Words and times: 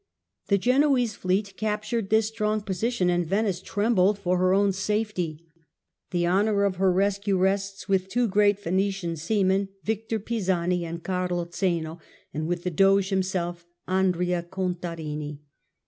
The 0.47 0.57
Genoese 0.57 1.13
fleet 1.13 1.55
captured 1.57 2.09
this 2.09 2.27
strong 2.27 2.61
position 2.61 3.07
and 3.11 3.23
Venice 3.23 3.61
trembled 3.61 4.17
for 4.17 4.39
her 4.39 4.51
own 4.51 4.71
safety. 4.71 5.45
The 6.09 6.25
honour 6.25 6.63
of 6.63 6.77
her 6.77 6.91
rescue 6.91 7.37
rests 7.37 7.87
with 7.87 8.07
two 8.07 8.27
great 8.27 8.59
Venetian 8.63 9.15
seamen, 9.15 9.69
Victor 9.83 10.17
Pisani 10.17 10.85
and 10.85 11.03
Carlo 11.03 11.47
Zeno, 11.53 11.99
and 12.33 12.47
with 12.47 12.63
the 12.63 12.71
Doge 12.71 13.09
himself, 13.09 13.67
Andrea 13.87 14.41
Contarini. 14.41 15.41